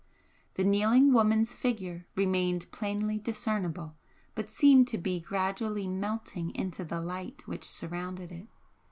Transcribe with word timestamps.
The 0.55 0.63
kneeling 0.63 1.13
woman's 1.13 1.53
figure 1.53 2.07
remained 2.15 2.71
plainly 2.71 3.19
discernible, 3.19 3.93
but 4.33 4.49
seemed 4.49 4.87
to 4.87 4.97
be 4.97 5.19
gradually 5.19 5.87
melting 5.87 6.55
into 6.55 6.83
the 6.83 6.99
light 6.99 7.43
which 7.45 7.63
surrounded 7.63 8.31
it. 8.31 8.47